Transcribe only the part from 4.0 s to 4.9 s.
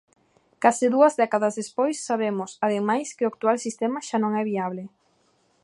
xa non é viable.